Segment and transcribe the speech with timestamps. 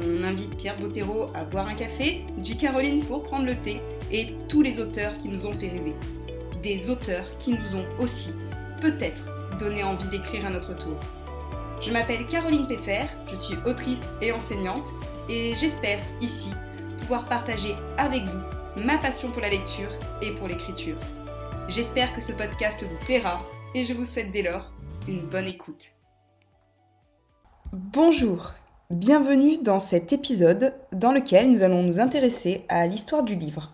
[0.00, 2.56] On invite Pierre Bottero à boire un café, J.
[2.56, 3.80] Caroline pour prendre le thé,
[4.12, 5.94] et tous les auteurs qui nous ont fait rêver.
[6.62, 8.32] Des auteurs qui nous ont aussi,
[8.80, 10.96] peut-être, donné envie d'écrire à notre tour.
[11.80, 14.88] Je m'appelle Caroline Peffer, je suis autrice et enseignante,
[15.28, 16.50] et j'espère ici
[16.98, 19.90] pouvoir partager avec vous ma passion pour la lecture
[20.22, 20.96] et pour l'écriture.
[21.68, 23.40] J'espère que ce podcast vous plaira
[23.74, 24.72] et je vous souhaite dès lors
[25.06, 25.92] une bonne écoute.
[27.72, 28.52] Bonjour,
[28.90, 33.70] bienvenue dans cet épisode dans lequel nous allons nous intéresser à l'histoire du livre.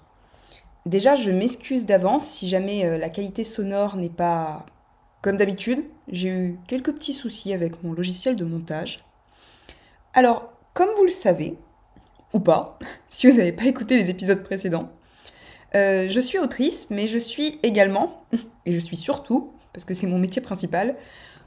[0.87, 4.67] Déjà, je m'excuse d'avance si jamais euh, la qualité sonore n'est pas
[5.23, 5.85] comme d'habitude.
[6.09, 9.05] J'ai eu quelques petits soucis avec mon logiciel de montage.
[10.15, 11.57] Alors, comme vous le savez,
[12.33, 12.77] ou pas,
[13.09, 14.91] si vous n'avez pas écouté les épisodes précédents,
[15.77, 18.25] euh, je suis autrice, mais je suis également,
[18.67, 20.97] et je suis surtout, parce que c'est mon métier principal,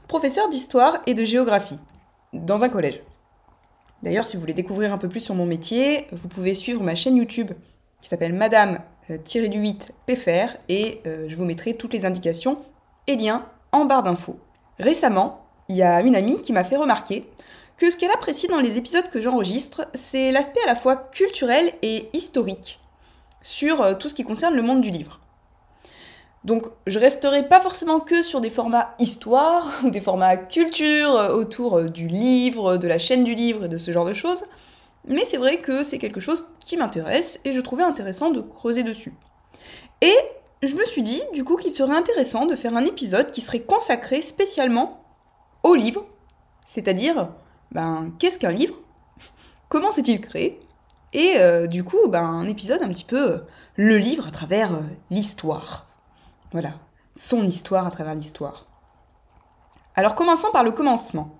[0.06, 1.78] professeur d'histoire et de géographie
[2.32, 3.02] dans un collège.
[4.02, 6.94] D'ailleurs, si vous voulez découvrir un peu plus sur mon métier, vous pouvez suivre ma
[6.94, 7.50] chaîne YouTube
[8.00, 8.78] qui s'appelle Madame
[9.10, 12.62] euh, tiré du 8 PFR et euh, je vous mettrai toutes les indications
[13.06, 14.38] et liens en barre d'infos.
[14.78, 17.28] Récemment, il y a une amie qui m'a fait remarquer
[17.76, 21.72] que ce qu'elle apprécie dans les épisodes que j'enregistre, c'est l'aspect à la fois culturel
[21.82, 22.80] et historique
[23.42, 25.20] sur euh, tout ce qui concerne le monde du livre.
[26.44, 31.82] Donc je resterai pas forcément que sur des formats histoire ou des formats culture autour
[31.82, 34.44] du livre, de la chaîne du livre et de ce genre de choses,
[35.06, 38.82] mais c'est vrai que c'est quelque chose qui m'intéresse et je trouvais intéressant de creuser
[38.82, 39.14] dessus.
[40.00, 40.14] Et
[40.62, 43.60] je me suis dit du coup qu'il serait intéressant de faire un épisode qui serait
[43.60, 45.02] consacré spécialement
[45.62, 46.06] au livre,
[46.66, 47.30] c'est-à-dire
[47.72, 48.74] ben qu'est-ce qu'un livre?
[49.68, 50.60] Comment s'est-il créé?
[51.12, 53.38] Et euh, du coup, ben, un épisode un petit peu euh,
[53.76, 55.87] le livre à travers euh, l'histoire.
[56.52, 56.74] Voilà,
[57.14, 58.66] son histoire à travers l'histoire.
[59.94, 61.36] Alors commençons par le commencement.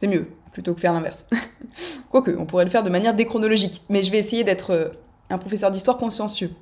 [0.00, 1.26] C'est mieux, plutôt que faire l'inverse.
[2.10, 4.88] Quoique, on pourrait le faire de manière déchronologique, mais je vais essayer d'être euh,
[5.30, 6.52] un professeur d'histoire consciencieux.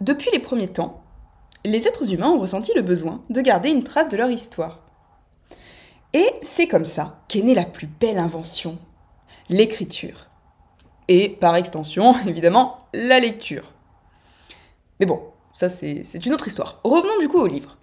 [0.00, 1.02] Depuis les premiers temps,
[1.64, 4.80] les êtres humains ont ressenti le besoin de garder une trace de leur histoire.
[6.12, 8.78] Et c'est comme ça qu'est née la plus belle invention,
[9.48, 10.28] l'écriture.
[11.08, 13.72] Et par extension, évidemment, la lecture.
[15.00, 15.20] Mais bon,
[15.52, 16.80] ça c'est une autre histoire.
[16.84, 17.78] Revenons du coup au livre.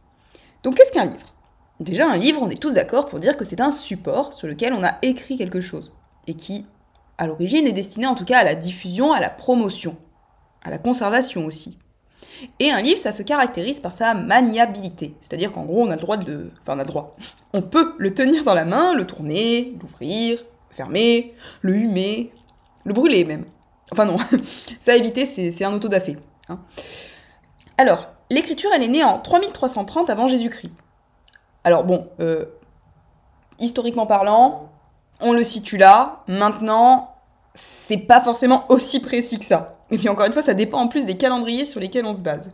[0.64, 1.36] Donc qu'est-ce qu'un livre?
[1.80, 4.72] Déjà, un livre, on est tous d'accord pour dire que c'est un support sur lequel
[4.72, 5.94] on a écrit quelque chose
[6.26, 6.66] et qui,
[7.18, 9.98] à l'origine, est destiné en tout cas à la diffusion, à la promotion,
[10.64, 11.78] à la conservation aussi.
[12.60, 16.02] Et un livre, ça se caractérise par sa maniabilité, c'est-à-dire qu'en gros, on a le
[16.02, 16.50] droit de...
[16.62, 17.16] Enfin, on a le droit.
[17.54, 20.40] On peut le tenir dans la main, le tourner, l'ouvrir,
[20.70, 22.32] le fermer, le humer,
[22.86, 23.46] le brûler même.
[23.92, 24.18] Enfin non,
[24.80, 26.18] ça a évité, c'est un autodafé.
[26.50, 26.60] Hein.
[27.78, 30.72] Alors, l'écriture, elle est née en 3330 avant Jésus-Christ.
[31.64, 32.46] Alors bon, euh,
[33.60, 34.70] historiquement parlant,
[35.20, 36.24] on le situe là.
[36.28, 37.16] Maintenant,
[37.54, 39.78] c'est pas forcément aussi précis que ça.
[39.92, 42.22] Et puis encore une fois, ça dépend en plus des calendriers sur lesquels on se
[42.22, 42.52] base.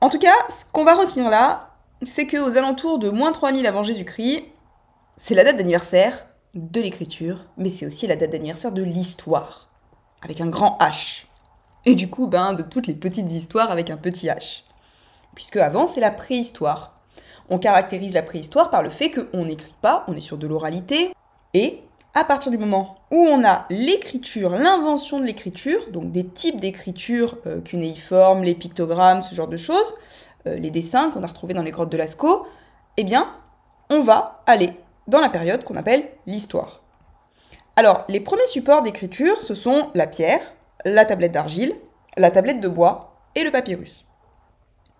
[0.00, 1.70] En tout cas, ce qu'on va retenir là,
[2.02, 4.44] c'est qu'aux alentours de moins 3000 avant Jésus-Christ,
[5.16, 9.68] c'est la date d'anniversaire de l'écriture, mais c'est aussi la date d'anniversaire de l'histoire,
[10.22, 11.24] avec un grand H.
[11.86, 14.64] Et du coup, ben, de toutes les petites histoires avec un petit H.
[15.34, 16.98] Puisque avant, c'est la préhistoire.
[17.48, 21.12] On caractérise la préhistoire par le fait qu'on n'écrit pas, on est sur de l'oralité,
[21.54, 21.80] et
[22.14, 27.36] à partir du moment où on a l'écriture, l'invention de l'écriture, donc des types d'écriture
[27.46, 29.94] euh, cunéiformes, les pictogrammes, ce genre de choses,
[30.48, 32.48] euh, les dessins qu'on a retrouvés dans les grottes de Lascaux,
[32.96, 33.30] eh bien,
[33.90, 34.72] on va aller
[35.06, 36.80] dans la période qu'on appelle l'histoire.
[37.76, 40.40] Alors, les premiers supports d'écriture, ce sont la pierre,
[40.86, 41.74] la tablette d'argile,
[42.16, 44.06] la tablette de bois et le papyrus.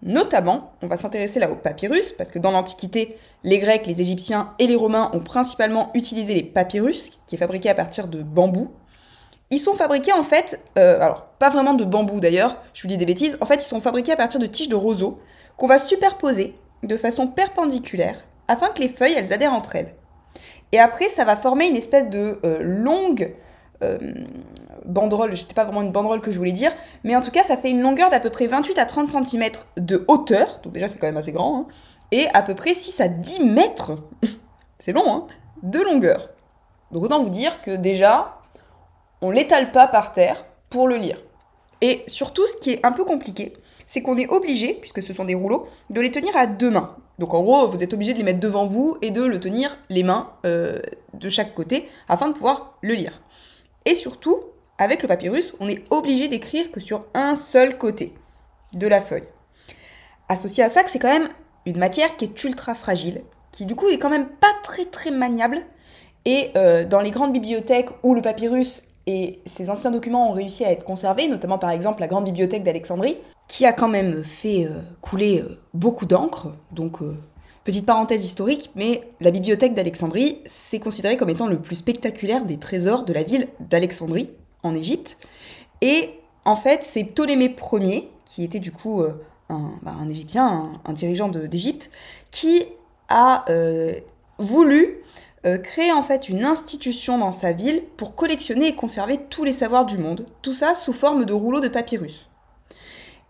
[0.02, 4.52] Notamment, on va s'intéresser là au papyrus, parce que dans l'Antiquité, les Grecs, les Égyptiens
[4.58, 8.72] et les Romains ont principalement utilisé les papyrus, qui est fabriqué à partir de bambou.
[9.50, 12.96] Ils sont fabriqués en fait, euh, alors pas vraiment de bambou d'ailleurs, je vous dis
[12.96, 15.20] des bêtises, en fait ils sont fabriqués à partir de tiges de roseau
[15.56, 19.94] qu'on va superposer de façon perpendiculaire afin que les feuilles elles adhèrent entre elles.
[20.72, 23.37] Et après ça va former une espèce de euh, longue
[24.84, 26.73] banderole, c'était pas vraiment une banderole que je voulais dire,
[27.05, 29.44] mais en tout cas ça fait une longueur d'à peu près 28 à 30 cm
[29.76, 31.67] de hauteur, donc déjà c'est quand même assez grand, hein,
[32.12, 33.93] et à peu près 6 à 10 mètres,
[34.78, 35.26] c'est long, hein,
[35.62, 36.31] de longueur.
[36.93, 38.38] Donc autant vous dire que déjà,
[39.20, 41.23] on l'étale pas par terre pour le lire.
[41.81, 43.52] Et surtout, ce qui est un peu compliqué,
[43.87, 46.96] c'est qu'on est obligé, puisque ce sont des rouleaux, de les tenir à deux mains.
[47.19, 49.78] Donc en gros, vous êtes obligé de les mettre devant vous et de le tenir
[49.88, 50.81] les mains euh,
[51.14, 53.20] de chaque côté afin de pouvoir le lire.
[53.87, 54.41] Et surtout,
[54.79, 58.12] avec le papyrus, on est obligé d'écrire que sur un seul côté
[58.75, 59.29] de la feuille.
[60.29, 61.29] Associé à ça, que c'est quand même
[61.65, 63.23] une matière qui est ultra fragile,
[63.53, 65.61] qui du coup est quand même pas très très maniable.
[66.25, 70.65] Et euh, dans les grandes bibliothèques où le papyrus et ces anciens documents ont réussi
[70.65, 73.17] à être conservés, notamment par exemple la grande bibliothèque d'Alexandrie,
[73.47, 76.49] qui a quand même fait euh, couler euh, beaucoup d'encre.
[76.73, 76.99] Donc,
[77.66, 82.58] petite parenthèse historique, mais la bibliothèque d'Alexandrie, c'est considéré comme étant le plus spectaculaire des
[82.58, 84.30] trésors de la ville d'Alexandrie,
[84.62, 85.18] en Égypte.
[85.82, 86.10] Et
[86.46, 89.02] en fait, c'est Ptolémée Ier, qui était du coup
[89.50, 91.90] un, bah, Égyptien, un, dirigeant d'Égypte,
[92.30, 92.64] qui
[93.08, 93.44] a
[94.38, 95.02] voulu
[95.46, 99.52] euh, créer en fait une institution dans sa ville pour collectionner et conserver tous les
[99.52, 102.26] savoirs du monde, tout ça sous forme de rouleaux de papyrus.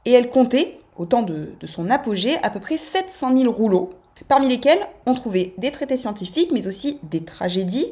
[0.07, 3.91] Et elle comptait, au temps de, son apogée, à peu près 700 000 rouleaux,
[4.29, 7.91] parmi lesquels on trouvait des traités scientifiques, mais aussi des tragédies,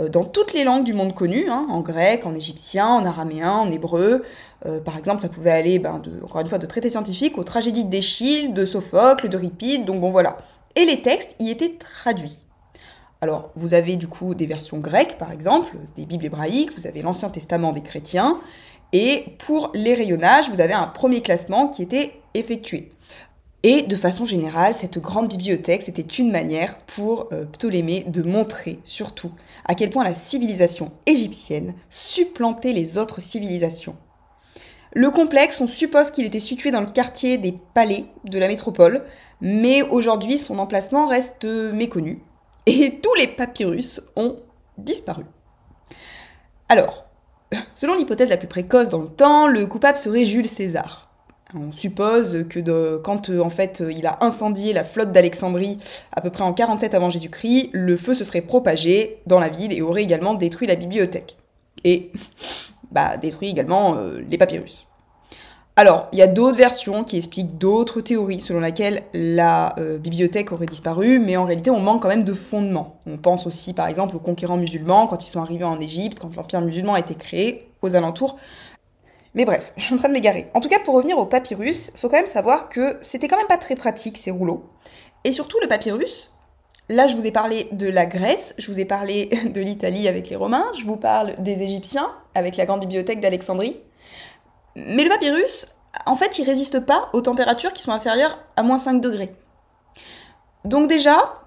[0.00, 3.52] euh, dans toutes les langues du monde connu, hein, en grec, en égyptien, en araméen,
[3.52, 4.24] en hébreu.
[4.66, 7.84] Euh, par exemple, ça pouvait aller, ben, encore une fois, de traités scientifiques aux tragédies
[7.84, 10.38] d'Échille, de Sophocle, de Ripide, donc bon voilà.
[10.76, 12.38] Et les textes y étaient traduits.
[13.20, 17.00] Alors, vous avez du coup des versions grecques, par exemple, des Bibles hébraïques, vous avez
[17.00, 18.38] l'Ancien Testament des chrétiens,
[18.92, 22.92] et pour les rayonnages, vous avez un premier classement qui était effectué.
[23.66, 28.78] Et de façon générale, cette grande bibliothèque, c'était une manière pour euh, Ptolémée de montrer
[28.84, 29.32] surtout
[29.64, 33.96] à quel point la civilisation égyptienne supplantait les autres civilisations.
[34.92, 39.02] Le complexe, on suppose qu'il était situé dans le quartier des palais de la métropole,
[39.40, 42.22] mais aujourd'hui son emplacement reste méconnu
[42.66, 44.40] et tous les papyrus ont
[44.76, 45.24] disparu.
[46.68, 47.06] Alors,
[47.72, 51.13] selon l'hypothèse la plus précoce dans le temps, le coupable serait Jules César.
[51.52, 55.78] On suppose que quand euh, en fait il a incendié la flotte d'Alexandrie
[56.12, 59.72] à peu près en 47 avant Jésus-Christ, le feu se serait propagé dans la ville
[59.72, 61.36] et aurait également détruit la bibliothèque.
[61.84, 62.10] Et
[62.90, 64.86] bah, détruit également euh, les papyrus.
[65.76, 70.52] Alors, il y a d'autres versions qui expliquent d'autres théories selon lesquelles la euh, bibliothèque
[70.52, 73.00] aurait disparu, mais en réalité, on manque quand même de fondements.
[73.06, 76.34] On pense aussi, par exemple, aux conquérants musulmans quand ils sont arrivés en Égypte, quand
[76.36, 78.36] l'empire musulman a été créé aux alentours.
[79.34, 80.50] Mais bref, je suis en train de m'égarer.
[80.54, 83.46] En tout cas, pour revenir au papyrus, faut quand même savoir que c'était quand même
[83.46, 84.64] pas très pratique ces rouleaux.
[85.24, 86.30] Et surtout, le papyrus,
[86.90, 90.28] Là, je vous ai parlé de la Grèce, je vous ai parlé de l'Italie avec
[90.28, 93.80] les Romains, je vous parle des Égyptiens avec la grande bibliothèque d'Alexandrie.
[94.76, 95.68] Mais le papyrus,
[96.04, 99.34] en fait, il résiste pas aux températures qui sont inférieures à moins 5 degrés.
[100.66, 101.40] Donc déjà,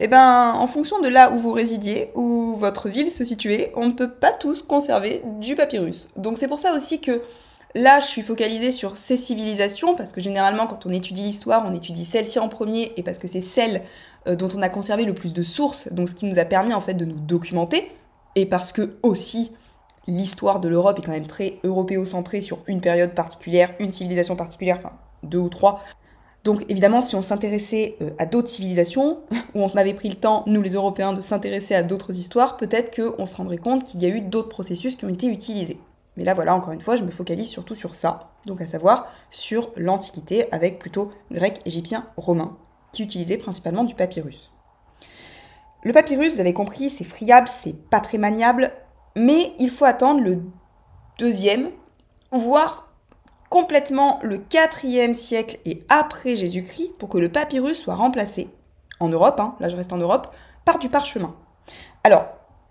[0.00, 3.86] eh ben, en fonction de là où vous résidiez, où votre ville se situait, on
[3.86, 6.08] ne peut pas tous conserver du papyrus.
[6.16, 7.22] Donc c'est pour ça aussi que
[7.74, 11.74] là, je suis focalisée sur ces civilisations, parce que généralement, quand on étudie l'histoire, on
[11.74, 13.82] étudie celle-ci en premier, et parce que c'est celle
[14.26, 16.74] euh, dont on a conservé le plus de sources, donc ce qui nous a permis
[16.74, 17.90] en fait de nous documenter,
[18.36, 19.52] et parce que aussi
[20.06, 24.78] l'histoire de l'Europe est quand même très européocentrée sur une période particulière, une civilisation particulière,
[24.78, 24.92] enfin
[25.22, 25.82] deux ou trois.
[26.48, 29.18] Donc évidemment, si on s'intéressait euh, à d'autres civilisations,
[29.54, 32.96] ou on avait pris le temps, nous les Européens, de s'intéresser à d'autres histoires, peut-être
[32.96, 35.78] qu'on se rendrait compte qu'il y a eu d'autres processus qui ont été utilisés.
[36.16, 39.12] Mais là, voilà, encore une fois, je me focalise surtout sur ça, donc à savoir
[39.28, 42.56] sur l'Antiquité, avec plutôt grec, égyptien, romain,
[42.92, 44.50] qui utilisaient principalement du papyrus.
[45.82, 48.72] Le papyrus, vous avez compris, c'est friable, c'est pas très maniable,
[49.16, 50.40] mais il faut attendre le
[51.18, 51.68] deuxième,
[52.32, 52.87] voire
[53.50, 58.50] complètement le quatrième siècle et après Jésus-Christ pour que le papyrus soit remplacé,
[59.00, 61.34] en Europe, hein, là je reste en Europe, par du parchemin.
[62.04, 62.26] Alors,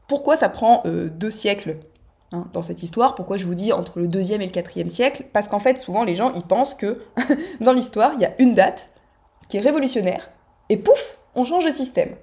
[0.07, 1.77] pourquoi ça prend euh, deux siècles
[2.31, 3.15] hein, dans cette histoire?
[3.15, 5.25] Pourquoi je vous dis entre le deuxième et le quatrième siècle?
[5.33, 7.01] Parce qu'en fait, souvent les gens, ils pensent que
[7.59, 8.89] dans l'histoire, il y a une date
[9.49, 10.29] qui est révolutionnaire,
[10.69, 12.15] et pouf, on change de système.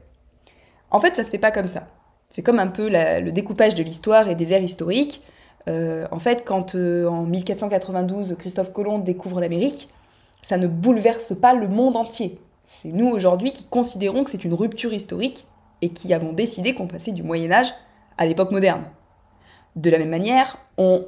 [0.91, 1.89] En fait, ça se fait pas comme ça.
[2.31, 5.23] C'est comme un peu le découpage de l'histoire et des ères historiques.
[5.69, 9.89] Euh, en fait, quand euh, en 1492 Christophe Colomb découvre l'Amérique,
[10.43, 12.39] ça ne bouleverse pas le monde entier.
[12.67, 15.47] C'est nous aujourd'hui qui considérons que c'est une rupture historique
[15.83, 17.73] et qui avons décidé qu'on passait du Moyen Âge
[18.17, 18.85] à l'époque moderne.
[19.77, 21.05] De la même manière, on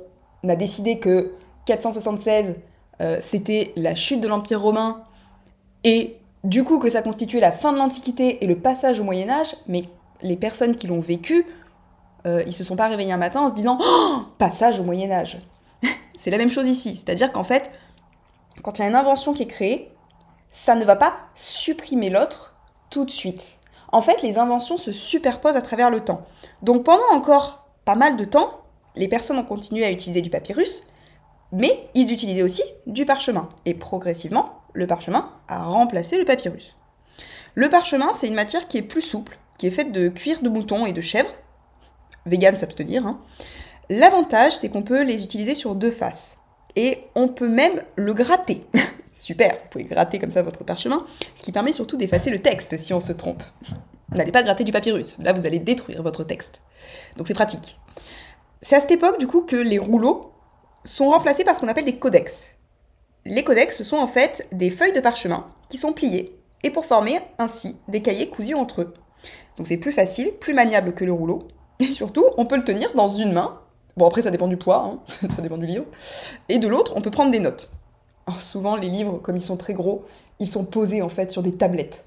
[0.48, 1.32] a décidé que
[1.66, 2.54] 476
[3.00, 5.02] euh, c'était la chute de l'Empire romain
[5.84, 9.28] et du coup que ça constituait la fin de l'Antiquité et le passage au Moyen
[9.28, 9.84] Âge, mais
[10.22, 11.44] les personnes qui l'ont vécu,
[12.26, 15.10] euh, ils se sont pas réveillés un matin en se disant oh, passage au Moyen
[15.10, 15.38] Âge.
[16.16, 17.70] c'est la même chose ici, c'est-à-dire qu'en fait,
[18.62, 19.92] quand il y a une invention qui est créée,
[20.50, 22.56] ça ne va pas supprimer l'autre
[22.90, 23.58] tout de suite.
[23.92, 26.26] En fait, les inventions se superposent à travers le temps.
[26.62, 28.62] Donc pendant encore pas mal de temps,
[28.96, 30.82] les personnes ont continué à utiliser du papyrus,
[31.52, 33.48] Mais ils utilisaient aussi du parchemin.
[33.66, 36.74] Et progressivement, le parchemin a remplacé le papyrus.
[37.54, 40.48] Le parchemin, c'est une matière qui est plus souple, qui est faite de cuir de
[40.48, 41.30] mouton et de chèvre.
[42.26, 43.06] Vegan s'abstenir.
[43.06, 43.20] Hein.
[43.88, 46.36] L'avantage, c'est qu'on peut les utiliser sur deux faces.
[46.74, 48.66] Et on peut même le gratter.
[49.14, 51.06] Super, vous pouvez gratter comme ça votre parchemin,
[51.36, 53.42] ce qui permet surtout d'effacer le texte si on se trompe.
[54.10, 56.60] N'allez pas gratter du papyrus, là vous allez détruire votre texte.
[57.16, 57.80] Donc c'est pratique.
[58.60, 60.32] C'est à cette époque du coup que les rouleaux
[60.84, 62.48] sont remplacés par ce qu'on appelle des codex.
[63.24, 66.84] Les codex, ce sont en fait des feuilles de parchemin qui sont pliées et pour
[66.84, 68.94] former ainsi des cahiers cousus entre eux.
[69.56, 71.48] Donc c'est plus facile, plus maniable que le rouleau,
[71.80, 73.60] et surtout on peut le tenir dans une main.
[73.96, 75.84] Bon après ça dépend du poids, hein, ça dépend du livre.
[76.48, 77.70] Et de l'autre on peut prendre des notes.
[78.26, 80.04] Alors souvent les livres, comme ils sont très gros,
[80.40, 82.04] ils sont posés en fait sur des tablettes.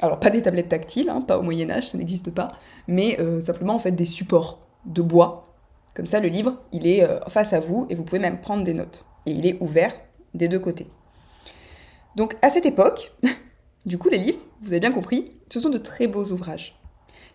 [0.00, 2.52] Alors pas des tablettes tactiles, hein, pas au Moyen Âge, ça n'existe pas,
[2.88, 5.54] mais euh, simplement en fait des supports de bois.
[5.94, 8.64] Comme ça le livre, il est euh, face à vous et vous pouvez même prendre
[8.64, 9.04] des notes.
[9.26, 9.92] Et il est ouvert
[10.34, 10.86] des deux côtés.
[12.16, 13.12] Donc à cette époque,
[13.86, 16.80] du coup les livres, vous avez bien compris, ce sont de très beaux ouvrages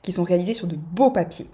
[0.02, 1.48] qui sont réalisés sur de beaux papiers.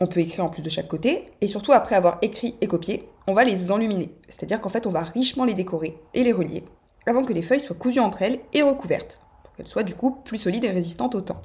[0.00, 3.08] On peut écrire en plus de chaque côté, et surtout après avoir écrit et copié,
[3.26, 4.14] on va les enluminer.
[4.28, 6.64] C'est-à-dire qu'en fait on va richement les décorer et les relier,
[7.06, 9.18] avant que les feuilles soient cousues entre elles et recouvertes
[9.56, 11.42] qu'elle soit du coup plus solide et résistante au temps.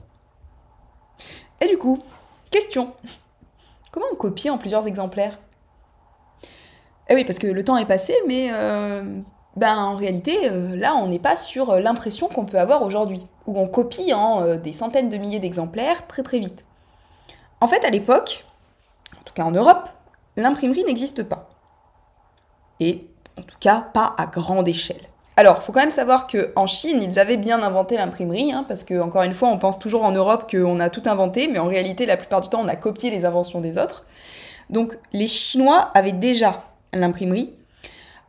[1.61, 1.99] Et du coup,
[2.49, 2.93] question
[3.91, 5.39] Comment on copie en plusieurs exemplaires?
[7.09, 9.03] Eh oui, parce que le temps est passé, mais euh,
[9.57, 13.27] ben, en réalité, euh, là, on n'est pas sur euh, l'impression qu'on peut avoir aujourd'hui,
[13.47, 16.63] où on copie en des centaines de milliers d'exemplaires très très vite.
[17.61, 18.45] En fait, à l'époque,
[19.19, 19.87] en tout cas en Europe,
[20.35, 21.49] l'imprimerie n'existe pas.
[22.79, 25.01] Et en tout cas, pas à grande échelle.
[25.37, 28.83] Alors, il faut quand même savoir qu'en Chine, ils avaient bien inventé l'imprimerie, hein, parce
[28.83, 31.67] que, encore une fois, on pense toujours en Europe qu'on a tout inventé, mais en
[31.67, 34.05] réalité, la plupart du temps, on a copié les inventions des autres.
[34.69, 37.55] Donc, les Chinois avaient déjà l'imprimerie.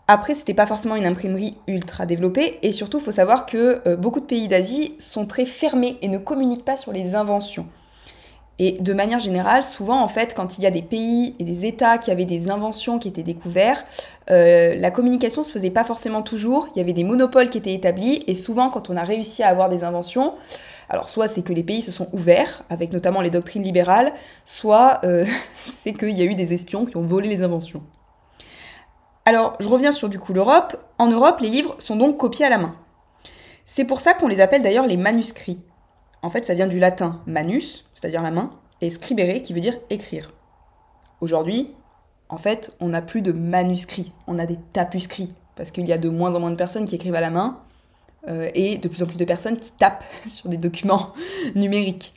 [0.08, 3.96] Après, c'était pas forcément une imprimerie ultra développée, et surtout, il faut savoir que euh,
[3.96, 7.66] beaucoup de pays d'Asie sont très fermés et ne communiquent pas sur les inventions.
[8.64, 11.66] Et de manière générale, souvent, en fait, quand il y a des pays et des
[11.66, 13.84] États qui avaient des inventions qui étaient découvertes,
[14.30, 16.68] euh, la communication se faisait pas forcément toujours.
[16.72, 19.48] Il y avait des monopoles qui étaient établis, et souvent, quand on a réussi à
[19.48, 20.34] avoir des inventions,
[20.88, 24.12] alors soit c'est que les pays se sont ouverts, avec notamment les doctrines libérales,
[24.46, 27.82] soit euh, c'est qu'il y a eu des espions qui ont volé les inventions.
[29.24, 30.76] Alors, je reviens sur du coup l'Europe.
[30.98, 32.76] En Europe, les livres sont donc copiés à la main.
[33.64, 35.60] C'est pour ça qu'on les appelle d'ailleurs les manuscrits.
[36.22, 38.50] En fait, ça vient du latin manus, c'est-à-dire la main,
[38.80, 40.32] et scribere, qui veut dire écrire.
[41.20, 41.74] Aujourd'hui,
[42.28, 45.98] en fait, on n'a plus de manuscrits, on a des tapuscrits, parce qu'il y a
[45.98, 47.60] de moins en moins de personnes qui écrivent à la main,
[48.28, 51.12] euh, et de plus en plus de personnes qui tapent sur des documents
[51.54, 52.14] numériques.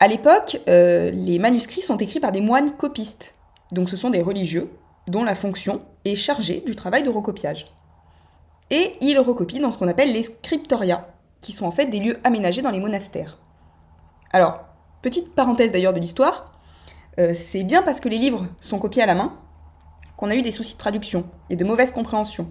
[0.00, 3.32] À l'époque, euh, les manuscrits sont écrits par des moines copistes,
[3.72, 4.70] donc ce sont des religieux
[5.08, 7.66] dont la fonction est chargée du travail de recopiage.
[8.70, 11.08] Et ils recopient dans ce qu'on appelle les scriptoria,
[11.40, 13.38] qui sont en fait des lieux aménagés dans les monastères.
[14.32, 14.60] Alors,
[15.02, 16.52] petite parenthèse d'ailleurs de l'histoire,
[17.18, 19.36] euh, c'est bien parce que les livres sont copiés à la main
[20.16, 22.50] qu'on a eu des soucis de traduction et de mauvaise compréhension.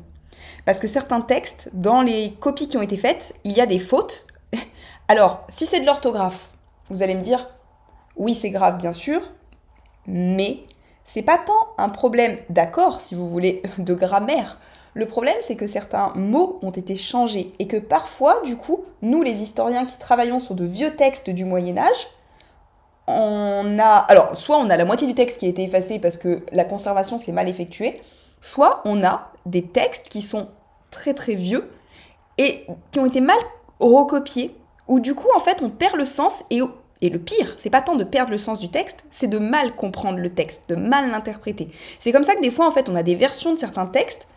[0.65, 3.79] Parce que certains textes, dans les copies qui ont été faites, il y a des
[3.79, 4.27] fautes.
[5.07, 6.49] Alors, si c'est de l'orthographe,
[6.89, 7.49] vous allez me dire,
[8.15, 9.21] oui, c'est grave, bien sûr,
[10.05, 10.59] mais
[11.05, 14.59] c'est pas tant un problème d'accord, si vous voulez, de grammaire
[14.97, 19.21] le problème, c'est que certains mots ont été changés et que parfois, du coup, nous,
[19.21, 22.07] les historiens qui travaillons sur de vieux textes du Moyen Âge,
[23.05, 23.97] on a...
[24.09, 26.63] Alors, soit on a la moitié du texte qui a été effacé parce que la
[26.63, 28.01] conservation s'est mal effectuée,
[28.41, 30.49] soit on a des textes qui sont
[30.89, 31.67] très très vieux
[32.39, 33.37] et qui ont été mal
[33.79, 34.55] recopiés,
[34.87, 36.61] où du coup, en fait, on perd le sens et...
[36.99, 39.75] Et le pire, c'est pas tant de perdre le sens du texte, c'est de mal
[39.75, 41.67] comprendre le texte, de mal l'interpréter.
[41.99, 44.27] C'est comme ça que des fois, en fait, on a des versions de certains textes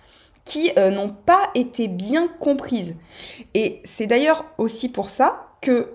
[0.50, 2.96] qui euh, n'ont pas été bien comprises.
[3.54, 5.92] Et c'est d'ailleurs aussi pour ça que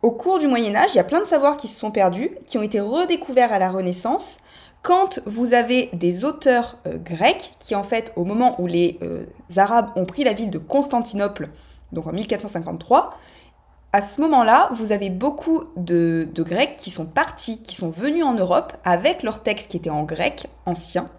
[0.00, 2.30] au cours du Moyen Âge, il y a plein de savoirs qui se sont perdus,
[2.46, 4.38] qui ont été redécouverts à la Renaissance,
[4.80, 9.26] quand vous avez des auteurs euh, grecs qui, en fait, au moment où les euh,
[9.58, 11.48] Arabes ont pris la ville de Constantinople,
[11.92, 13.18] donc en 1453,
[13.92, 18.24] à ce moment-là, vous avez beaucoup de, de, Grecs qui sont partis, qui sont venus
[18.24, 21.10] en Europe avec leurs textes qui étaient en grec ancien,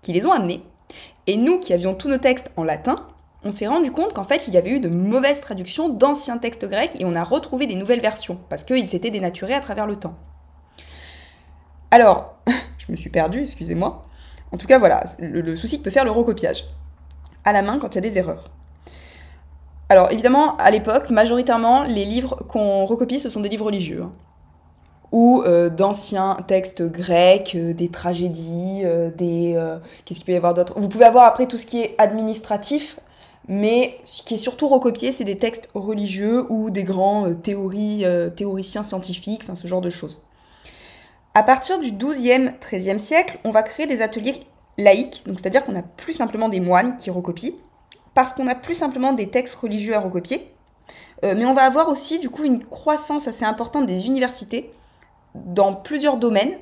[0.00, 0.62] qui les ont amenés
[1.26, 3.06] et nous qui avions tous nos textes en latin,
[3.44, 6.66] on s'est rendu compte qu'en fait, il y avait eu de mauvaises traductions d'anciens textes
[6.66, 9.96] grecs et on a retrouvé des nouvelles versions parce qu'ils s'étaient dénaturés à travers le
[9.96, 10.14] temps.
[11.90, 12.36] Alors,
[12.78, 14.06] je me suis perdue, excusez-moi.
[14.52, 16.64] En tout cas, voilà, le, souci que peut faire le recopiage.
[17.44, 18.50] À la main quand il y a des erreurs.
[19.90, 24.04] Alors, évidemment, à l'époque, majoritairement, les livres qu'on recopie, ce sont des livres religieux.
[25.14, 29.56] Ou euh, d'anciens textes grecs, euh, des tragédies, euh, des...
[30.04, 30.74] Qu'est-ce qu'il peut y avoir d'autre?
[30.76, 32.98] Vous pouvez avoir après tout ce qui est administratif,
[33.46, 38.04] mais ce qui est surtout recopié, c'est des textes religieux ou des grands théories,
[38.34, 40.20] théoriciens scientifiques, enfin ce genre de choses.
[41.34, 44.34] À partir du XIIe, XIIIe siècle, on va créer des ateliers
[44.78, 47.54] laïques, donc c'est-à-dire qu'on n'a plus simplement des moines qui recopient,
[48.14, 50.50] parce qu'on n'a plus simplement des textes religieux à recopier,
[51.22, 54.72] mais on va avoir aussi du coup une croissance assez importante des universités
[55.34, 56.56] dans plusieurs domaines.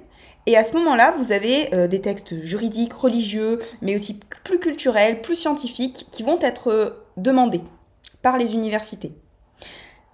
[0.46, 5.22] Et à ce moment-là, vous avez euh, des textes juridiques, religieux, mais aussi plus culturels,
[5.22, 7.62] plus scientifiques, qui vont être euh, demandés
[8.22, 9.12] par les universités.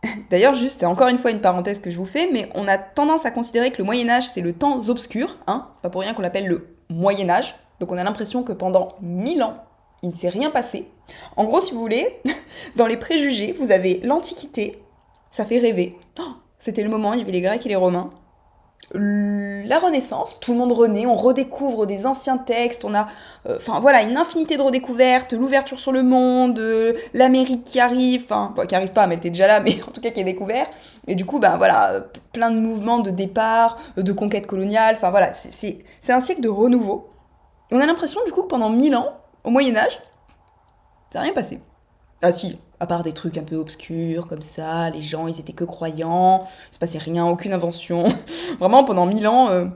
[0.31, 3.25] D'ailleurs, juste, encore une fois une parenthèse que je vous fais, mais on a tendance
[3.25, 6.23] à considérer que le Moyen Âge, c'est le temps obscur, hein, pas pour rien qu'on
[6.23, 7.55] l'appelle le Moyen Âge.
[7.81, 9.65] Donc on a l'impression que pendant mille ans,
[10.03, 10.91] il ne s'est rien passé.
[11.37, 12.21] En gros, si vous voulez,
[12.77, 14.83] dans les préjugés, vous avez l'Antiquité,
[15.31, 15.97] ça fait rêver.
[16.21, 18.11] Oh, c'était le moment, il y avait les Grecs et les Romains
[18.95, 23.07] la Renaissance, tout le monde renaît, on redécouvre des anciens textes, on a,
[23.47, 28.25] euh, enfin voilà, une infinité de redécouvertes, l'ouverture sur le monde, euh, l'Amérique qui arrive,
[28.25, 30.25] enfin, qui arrive pas, mais elle était déjà là, mais en tout cas qui est
[30.25, 30.67] découvert,
[31.07, 32.01] et du coup, ben voilà,
[32.33, 37.11] plein de mouvements de départ, de conquête coloniale, enfin voilà, c'est un siècle de renouveau.
[37.71, 39.13] On a l'impression du coup que pendant mille ans,
[39.45, 40.01] au Moyen-Âge,
[41.11, 41.61] ça n'a rien passé.
[42.23, 45.53] Ah si, à part des trucs un peu obscurs comme ça, les gens ils étaient
[45.53, 48.05] que croyants, il se passait rien, aucune invention.
[48.61, 49.67] Vraiment pendant mille ans, euh,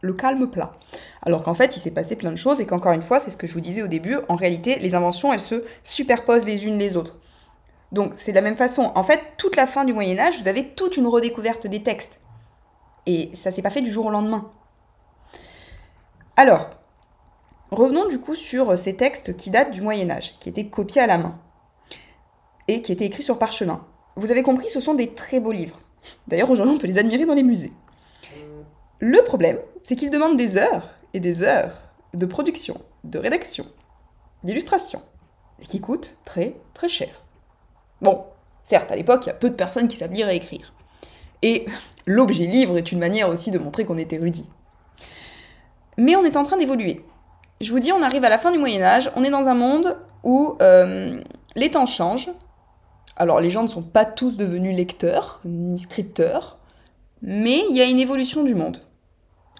[0.00, 0.72] le calme plat.
[1.22, 3.36] Alors qu'en fait il s'est passé plein de choses et qu'encore une fois, c'est ce
[3.36, 6.78] que je vous disais au début, en réalité les inventions elles se superposent les unes
[6.78, 7.18] les autres.
[7.92, 8.92] Donc c'est de la même façon.
[8.94, 12.20] En fait, toute la fin du Moyen Âge, vous avez toute une redécouverte des textes.
[13.06, 14.50] Et ça s'est pas fait du jour au lendemain.
[16.36, 16.68] Alors,
[17.70, 21.06] revenons du coup sur ces textes qui datent du Moyen Âge, qui étaient copiés à
[21.06, 21.38] la main
[22.68, 23.84] et qui étaient écrits sur parchemin.
[24.16, 25.80] Vous avez compris, ce sont des très beaux livres.
[26.26, 27.72] D'ailleurs, aujourd'hui, on peut les admirer dans les musées.
[29.00, 31.72] Le problème, c'est qu'ils demandent des heures et des heures
[32.14, 33.66] de production, de rédaction,
[34.42, 35.02] d'illustration,
[35.60, 37.22] et qui coûtent très très cher.
[38.00, 38.24] Bon,
[38.62, 40.72] certes, à l'époque, il y a peu de personnes qui savent lire et écrire.
[41.42, 41.66] Et
[42.06, 44.48] l'objet livre est une manière aussi de montrer qu'on est érudit.
[45.96, 47.04] Mais on est en train d'évoluer.
[47.60, 49.54] Je vous dis, on arrive à la fin du Moyen Âge, on est dans un
[49.54, 51.20] monde où euh,
[51.56, 52.30] les temps changent,
[53.18, 56.58] alors les gens ne sont pas tous devenus lecteurs, ni scripteurs,
[57.20, 58.80] mais il y a une évolution du monde.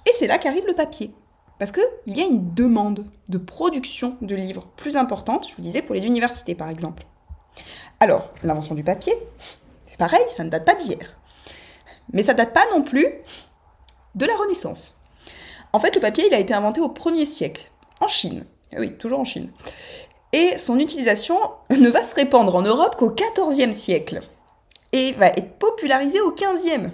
[0.06, 1.12] Et c'est là qu'arrive le papier.
[1.58, 5.82] Parce qu'il y a une demande de production de livres plus importante, je vous disais,
[5.82, 7.04] pour les universités par exemple.
[7.98, 9.12] Alors, l'invention du papier,
[9.86, 11.18] c'est pareil, ça ne date pas d'hier.
[12.12, 13.08] Mais ça ne date pas non plus
[14.14, 15.00] de la Renaissance.
[15.72, 18.46] En fait, le papier, il a été inventé au 1er siècle, en Chine.
[18.78, 19.50] Oui, toujours en Chine
[20.32, 21.38] et son utilisation
[21.70, 24.20] ne va se répandre en Europe qu'au XIVe siècle
[24.92, 26.90] et va être popularisée au XVe.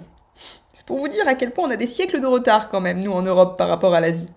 [0.73, 2.99] C'est pour vous dire à quel point on a des siècles de retard quand même,
[2.99, 4.29] nous, en Europe, par rapport à l'Asie.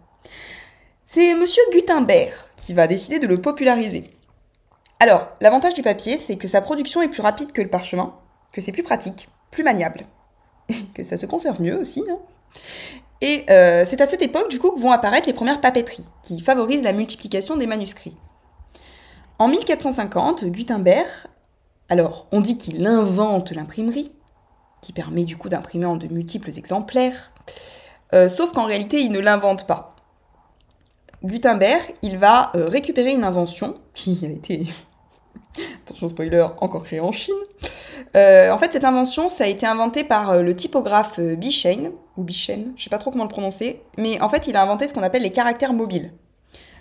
[1.05, 4.11] C'est Monsieur Gutenberg qui va décider de le populariser.
[5.01, 8.15] Alors, l'avantage du papier, c'est que sa production est plus rapide que le parchemin,
[8.53, 10.03] que c'est plus pratique, plus maniable,
[10.69, 12.05] et que ça se conserve mieux aussi.
[12.09, 12.19] Hein.
[13.21, 16.41] et euh, c'est à cette époque, du coup, que vont apparaître les premières papeteries, qui
[16.41, 18.17] favorisent la multiplication des manuscrits.
[19.39, 21.07] En 1450, Gutenberg,
[21.89, 24.11] alors on dit qu'il invente l'imprimerie,
[24.83, 27.31] qui permet du coup d'imprimer en de multiples exemplaires,
[28.15, 29.95] euh, sauf qu'en réalité il ne l'invente pas.
[31.23, 34.67] Gutenberg, il va euh, récupérer une invention qui a été,
[35.87, 37.35] attention spoiler, encore créée en Chine.
[38.17, 42.73] Euh, en fait, cette invention, ça a été inventé par le typographe Bichain, ou Bichen,
[42.77, 45.03] je sais pas trop comment le prononcer, mais en fait, il a inventé ce qu'on
[45.03, 46.13] appelle les caractères mobiles.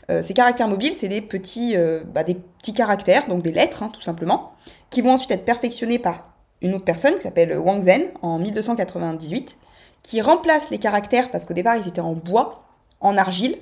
[0.10, 3.84] Euh, ces caractères mobiles, c'est des petits, euh, bah, des petits caractères, donc des lettres,
[3.84, 4.54] hein, tout simplement,
[4.90, 9.58] qui vont ensuite être perfectionnés par une autre personne qui s'appelle Wang Zhen en 1298,
[10.04, 12.64] qui remplace les caractères, parce qu'au départ ils étaient en bois,
[13.02, 13.58] en argile,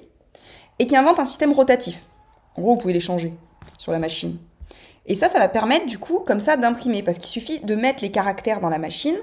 [0.80, 2.06] et qui invente un système rotatif.
[2.56, 3.34] En gros, vous pouvez les changer
[3.78, 4.38] sur la machine.
[5.08, 8.04] Et ça, ça va permettre du coup, comme ça, d'imprimer, parce qu'il suffit de mettre
[8.04, 9.16] les caractères dans la machine,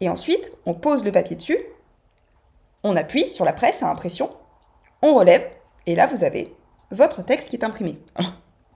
[0.00, 1.58] et ensuite, on pose le papier dessus,
[2.82, 4.30] on appuie sur la presse à impression,
[5.02, 5.46] on relève,
[5.86, 6.54] et là, vous avez
[6.90, 7.98] votre texte qui est imprimé.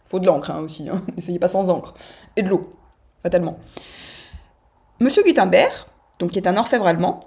[0.05, 1.03] Faut de l'encre hein, aussi, hein.
[1.17, 1.95] n'essayez pas sans encre.
[2.37, 2.75] Et de l'eau,
[3.23, 3.59] fatalement.
[5.01, 5.73] Monsieur Gutenberg,
[6.19, 7.21] donc qui est un orfèvre allemand,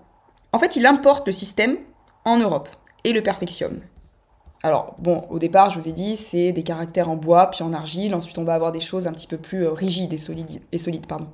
[0.54, 1.78] en fait, il importe le système
[2.24, 2.70] en Europe
[3.04, 3.82] et le perfectionne.
[4.64, 7.74] Alors, bon, au départ, je vous ai dit, c'est des caractères en bois, puis en
[7.74, 8.16] argile.
[8.16, 10.62] Ensuite, on va avoir des choses un petit peu plus euh, rigides et solides.
[10.72, 11.28] Et solides pardon.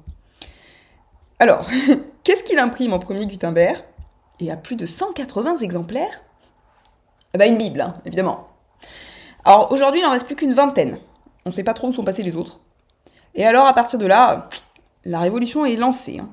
[1.39, 1.66] Alors,
[2.24, 3.84] qu'est-ce qu'il imprime en premier Gutenberg?
[4.39, 6.24] Et à plus de 180 exemplaires?
[7.34, 8.48] Eh ben, Une Bible, hein, évidemment.
[9.45, 10.99] Alors aujourd'hui, il n'en reste plus qu'une vingtaine.
[11.45, 12.60] On ne sait pas trop où sont passés les autres.
[13.36, 14.47] Et alors, à partir de là,
[15.06, 16.19] la révolution est lancée.
[16.19, 16.29] Hein.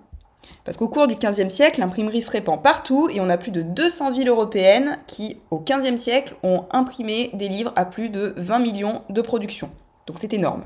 [0.65, 3.63] Parce qu'au cours du XVe siècle, l'imprimerie se répand partout et on a plus de
[3.63, 8.59] 200 villes européennes qui, au XVe siècle, ont imprimé des livres à plus de 20
[8.61, 9.71] millions de productions.
[10.07, 10.65] Donc c'est énorme.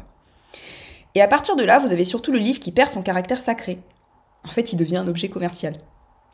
[1.15, 3.79] Et à partir de là, vous avez surtout le livre qui perd son caractère sacré.
[4.45, 5.75] En fait, il devient un objet commercial.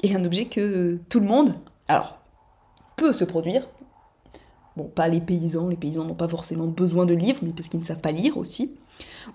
[0.02, 1.54] Et un objet que tout le monde,
[1.86, 2.18] alors,
[2.96, 3.68] peut se produire.
[4.84, 7.84] Pas les paysans, les paysans n'ont pas forcément besoin de livres, mais parce qu'ils ne
[7.84, 8.74] savent pas lire aussi.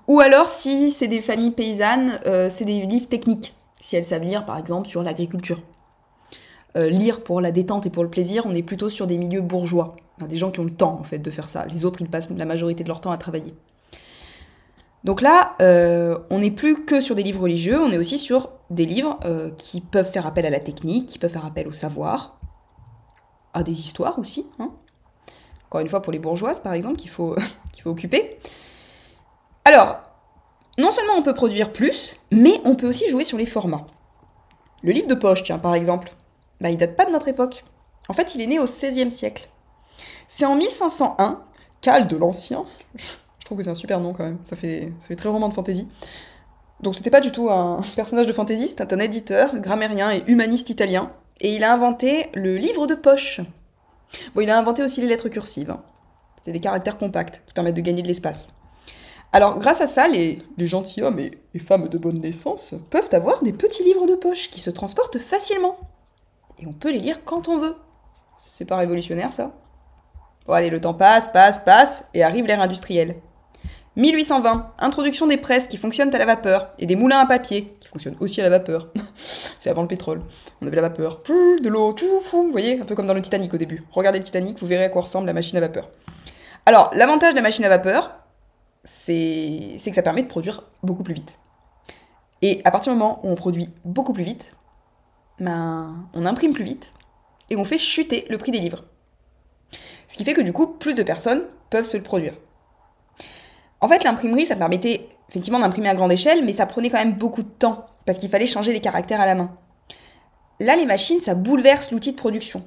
[0.08, 3.54] Ou alors, si c'est des familles paysannes, euh, c'est des livres techniques
[3.86, 5.62] si elles savent lire par exemple sur l'agriculture.
[6.76, 9.42] Euh, lire pour la détente et pour le plaisir, on est plutôt sur des milieux
[9.42, 9.96] bourgeois,
[10.28, 11.66] des gens qui ont le temps en fait de faire ça.
[11.68, 13.54] Les autres, ils passent la majorité de leur temps à travailler.
[15.04, 18.50] Donc là, euh, on n'est plus que sur des livres religieux, on est aussi sur
[18.72, 19.20] des livres
[19.58, 22.40] qui peuvent faire appel à la technique, qui peuvent faire appel au savoir,
[23.54, 24.48] à des histoires aussi.
[24.60, 24.72] Hein.
[25.76, 27.36] Encore une fois, pour les bourgeoises, par exemple, qu'il faut,
[27.84, 28.40] occuper.
[29.66, 30.00] Alors,
[30.78, 33.86] non seulement on peut produire plus, mais on peut aussi jouer sur les formats.
[34.84, 36.14] Le livre de poche, tiens, par exemple,
[36.62, 37.66] bah, il date pas de notre époque.
[38.08, 39.50] En fait, il est né au XVIe siècle.
[40.30, 41.42] C'est en 1501,
[41.82, 42.64] Cal de l'Ancien,
[42.96, 45.50] je trouve que c'est un super nom quand même, ça fait, ça fait très roman
[45.50, 45.90] de fantaisie.
[46.80, 50.70] Donc c'était pas du tout un personnage de fantaisie, c'est un éditeur, grammairien et humaniste
[50.70, 51.12] italien,
[51.42, 53.42] et il a inventé le livre de poche.
[54.34, 55.72] Bon, il a inventé aussi les lettres cursives.
[55.72, 55.84] Hein.
[56.40, 58.50] C'est des caractères compacts qui permettent de gagner de l'espace.
[59.34, 63.84] Alors, grâce à ça, les, gentilshommes et femmes de bonne naissance peuvent avoir des petits
[63.84, 65.78] livres de poche qui se transportent facilement.
[66.60, 67.76] Et on peut les lire quand on veut.
[68.38, 69.52] C'est pas révolutionnaire, ça?
[70.46, 73.18] Bon, allez, le temps passe, passe, passe, et arrive l'ère industrielle.
[73.98, 77.88] 1820, introduction des presses qui fonctionnent à la vapeur, et des moulins à papier, qui
[77.88, 78.90] fonctionnent aussi à la vapeur.
[79.16, 80.22] C'est avant le pétrole.
[80.62, 81.96] On avait la vapeur, de l'eau,
[82.34, 83.84] vous voyez, un peu comme dans le Titanic au début.
[83.92, 85.90] Regardez le Titanic, vous verrez à quoi ressemble la machine à vapeur.
[86.66, 88.18] Alors, l'avantage de la machine à vapeur,
[88.84, 91.40] c'est que ça permet de produire beaucoup plus vite.
[92.42, 94.52] Et à partir du moment où on produit beaucoup plus vite,
[95.40, 96.92] ben, on imprime plus vite
[97.50, 98.84] et on fait chuter le prix des livres.
[100.08, 102.34] Ce qui fait que du coup, plus de personnes peuvent se le produire.
[103.82, 107.14] En fait, l'imprimerie, ça permettait effectivement d'imprimer à grande échelle, mais ça prenait quand même
[107.14, 109.52] beaucoup de temps, parce qu'il fallait changer les caractères à la main.
[110.60, 112.64] Là, les machines, ça bouleverse l'outil de production,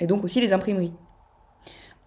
[0.00, 0.92] et donc aussi les imprimeries.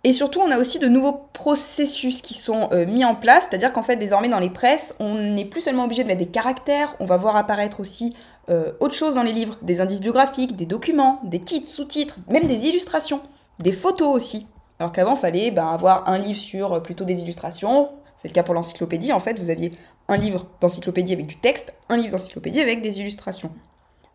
[0.05, 3.73] Et surtout, on a aussi de nouveaux processus qui sont euh, mis en place, c'est-à-dire
[3.73, 6.95] qu'en fait, désormais, dans les presses, on n'est plus seulement obligé de mettre des caractères,
[7.01, 8.15] on va voir apparaître aussi
[8.49, 12.47] euh, autre chose dans les livres, des indices biographiques, des documents, des titres, sous-titres, même
[12.47, 13.21] des illustrations,
[13.59, 14.47] des photos aussi.
[14.79, 18.33] Alors qu'avant, il fallait ben, avoir un livre sur euh, plutôt des illustrations, c'est le
[18.33, 19.71] cas pour l'encyclopédie, en fait, vous aviez
[20.09, 23.51] un livre d'encyclopédie avec du texte, un livre d'encyclopédie avec des illustrations.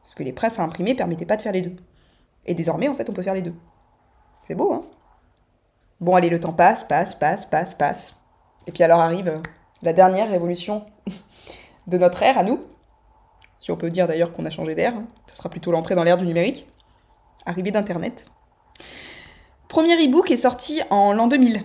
[0.03, 1.75] Parce que les presses à imprimer ne permettaient pas de faire les deux.
[2.45, 3.55] Et désormais, en fait, on peut faire les deux.
[4.47, 4.83] C'est beau, hein?
[6.01, 8.15] Bon, allez, le temps passe, passe, passe, passe, passe.
[8.67, 9.39] Et puis alors arrive euh,
[9.81, 10.85] la dernière révolution
[11.87, 12.61] de notre ère à nous.
[13.59, 15.07] Si on peut dire d'ailleurs qu'on a changé d'ère, hein.
[15.27, 16.69] ce sera plutôt l'entrée dans l'ère du numérique.
[17.47, 18.27] Arrivée d'Internet.
[19.69, 21.65] Premier e-book est sorti en l'an 2000.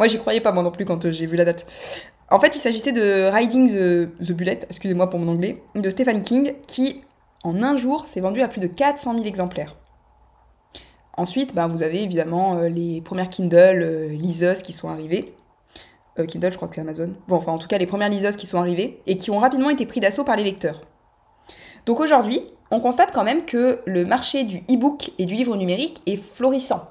[0.00, 1.70] Moi, j'y croyais pas moi non plus quand euh, j'ai vu la date.
[2.30, 6.54] En fait, il s'agissait de Riding the, Bullet, excusez-moi pour mon anglais, de Stephen King,
[6.66, 7.02] qui
[7.44, 9.76] en un jour s'est vendu à plus de 400 000 exemplaires.
[11.18, 15.34] Ensuite, ben, vous avez évidemment euh, les premières Kindle euh, qui sont arrivées.
[16.18, 17.12] Euh, Kindle, je crois que c'est Amazon.
[17.28, 19.68] Bon, enfin, en tout cas, les premières liseuses qui sont arrivées et qui ont rapidement
[19.68, 20.80] été pris d'assaut par les lecteurs.
[21.84, 26.00] Donc aujourd'hui, on constate quand même que le marché du e-book et du livre numérique
[26.06, 26.88] est florissant.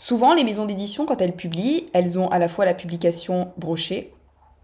[0.00, 4.14] Souvent, les maisons d'édition, quand elles publient, elles ont à la fois la publication brochée,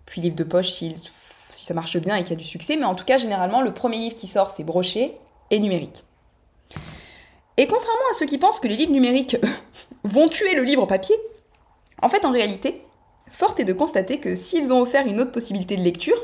[0.07, 2.87] puis livre de poche si, ça marche bien et qu'il y a du succès, mais
[2.87, 5.15] en tout cas, généralement, le premier livre qui sort, c'est broché
[5.51, 6.05] et numérique.
[7.59, 9.37] Et contrairement à ceux qui pensent que les livres numériques
[10.05, 11.15] vont tuer le livre papier,
[12.01, 12.83] en fait, en réalité,
[13.29, 16.17] forte est de constater que s'ils ont offert une autre possibilité de lecture,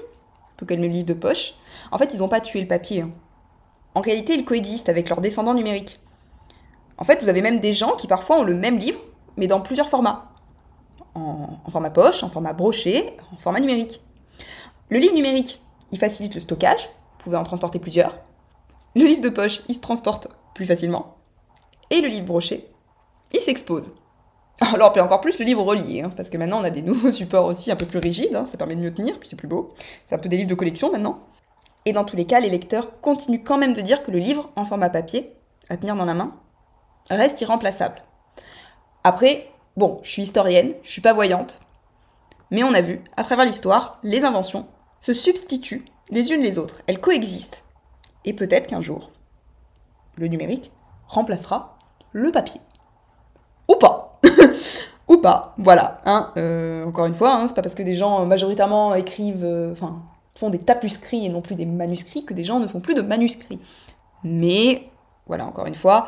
[0.57, 1.53] peu comme le livre de poche,
[1.90, 3.03] en fait, ils n'ont pas tué le papier.
[3.03, 3.11] Hein.
[3.94, 6.01] En réalité, ils coexistent avec leurs descendants numériques.
[6.98, 8.98] En fait, vous avez même des gens qui parfois ont le même livre,
[9.37, 10.28] mais dans plusieurs formats.
[11.14, 14.02] En, format poche, en format broché, en format numérique.
[14.88, 18.18] Le livre numérique, il facilite le stockage, vous pouvez en transporter plusieurs.
[18.94, 21.16] Le livre de poche, il se transporte plus facilement
[21.92, 22.66] et le livre broché,
[23.33, 23.92] il s'expose.
[24.61, 27.11] Alors, puis encore plus le livre relié, hein, parce que maintenant on a des nouveaux
[27.12, 29.46] supports aussi un peu plus rigides, hein, ça permet de mieux tenir, puis c'est plus
[29.46, 29.74] beau.
[30.09, 31.20] C'est un peu des livres de collection maintenant.
[31.85, 34.50] Et dans tous les cas, les lecteurs continuent quand même de dire que le livre
[34.57, 35.35] en format papier,
[35.68, 36.35] à tenir dans la main,
[37.10, 38.02] reste irremplaçable.
[39.04, 41.60] Après, bon, je suis historienne, je suis pas voyante,
[42.50, 44.66] mais on a vu, à travers l'histoire, les inventions
[45.00, 47.64] se substituent les unes les autres, elles coexistent.
[48.24, 49.10] Et peut-être qu'un jour,
[50.16, 50.70] le numérique
[51.08, 51.78] remplacera
[52.12, 52.60] le papier.
[53.68, 54.20] Ou pas.
[55.08, 55.54] Ou pas.
[55.58, 56.00] Voilà.
[56.04, 59.72] Hein, euh, encore une fois, hein, c'est pas parce que des gens majoritairement écrivent, euh,
[59.72, 60.02] enfin,
[60.34, 63.02] font des tapuscrits et non plus des manuscrits que des gens ne font plus de
[63.02, 63.60] manuscrits.
[64.22, 64.90] Mais
[65.33, 66.05] voilà, encore une fois,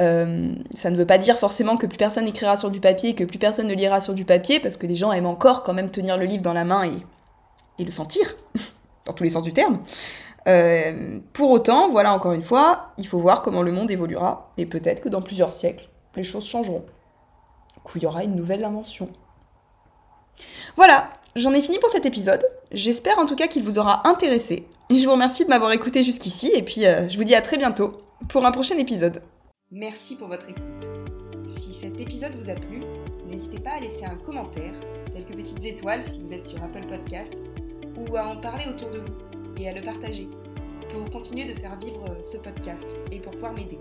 [0.00, 3.24] euh, ça ne veut pas dire forcément que plus personne écrira sur du papier, que
[3.24, 5.90] plus personne ne lira sur du papier, parce que les gens aiment encore quand même
[5.90, 8.22] tenir le livre dans la main et, le sentir,
[9.06, 9.80] dans tous les sens du terme.
[10.46, 14.66] Euh, pour autant, voilà, encore une fois, il faut voir comment le monde évoluera, et
[14.66, 16.84] peut-être que dans plusieurs siècles, les choses changeront.
[17.90, 19.08] Qu'il y aura une nouvelle invention.
[20.76, 22.46] Voilà, j'en ai fini pour cet épisode.
[22.70, 24.68] J'espère en tout cas qu'il vous aura intéressé.
[24.90, 27.42] Et je vous remercie de m'avoir écouté jusqu'ici, et puis euh, je vous dis à
[27.42, 29.22] très bientôt pour un prochain épisode.
[29.70, 30.88] Merci pour votre écoute.
[31.46, 32.80] Si cet épisode vous a plu,
[33.28, 34.74] n'hésitez pas à laisser un commentaire,
[35.14, 37.34] quelques petites étoiles si vous êtes sur Apple Podcast,
[37.96, 39.14] ou à en parler autour de vous
[39.56, 40.28] et à le partager
[40.90, 43.78] pour continuer de faire vivre ce podcast et pour pouvoir m'aider.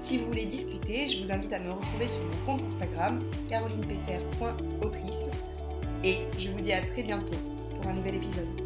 [0.00, 5.28] Si vous voulez discuter, je vous invite à me retrouver sur mon compte Instagram carolinepfr.autrice
[6.04, 7.36] et je vous dis à très bientôt
[7.80, 8.65] pour un nouvel épisode.